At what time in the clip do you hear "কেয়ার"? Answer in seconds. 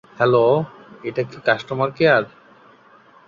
1.97-2.23